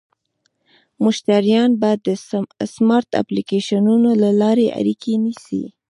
[1.03, 2.07] مشتریان به د
[2.75, 5.63] سمارټ اپلیکیشنونو له لارې اړیکه نیسي.